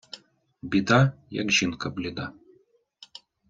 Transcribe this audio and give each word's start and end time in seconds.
Біда, 0.75 0.99
як 1.41 1.51
жінка 1.59 1.89
бліда. 1.99 2.29